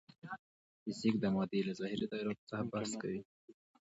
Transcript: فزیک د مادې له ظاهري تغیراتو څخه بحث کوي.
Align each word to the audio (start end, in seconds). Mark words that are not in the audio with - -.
فزیک 0.83 1.15
د 1.19 1.25
مادې 1.35 1.59
له 1.67 1.73
ظاهري 1.79 2.05
تغیراتو 2.11 2.47
څخه 2.51 2.63
بحث 2.71 2.91
کوي. 3.01 3.21